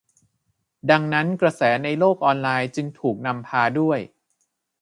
[0.89, 3.99] ดังนั้นกระแสในโลกออนไลน์จึงถูกนำพาด้วย